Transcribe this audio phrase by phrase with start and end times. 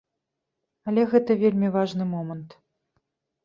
[0.93, 2.61] Але гэта вельмі важны момант.